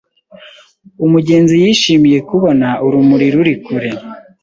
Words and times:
Umugenzi 1.05 1.53
yishimiye 1.63 2.19
kubona 2.29 2.67
urumuri 2.85 3.27
ruri 3.35 3.53
kure. 3.63 3.89